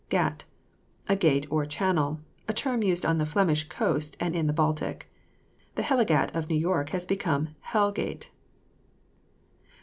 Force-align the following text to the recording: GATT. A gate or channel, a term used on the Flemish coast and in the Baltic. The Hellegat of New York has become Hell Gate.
GATT. 0.09 0.45
A 1.07 1.15
gate 1.15 1.45
or 1.51 1.63
channel, 1.67 2.21
a 2.47 2.53
term 2.53 2.81
used 2.81 3.05
on 3.05 3.19
the 3.19 3.23
Flemish 3.27 3.69
coast 3.69 4.17
and 4.19 4.35
in 4.35 4.47
the 4.47 4.51
Baltic. 4.51 5.07
The 5.75 5.83
Hellegat 5.83 6.35
of 6.35 6.49
New 6.49 6.55
York 6.57 6.89
has 6.89 7.05
become 7.05 7.49
Hell 7.59 7.91
Gate. 7.91 8.31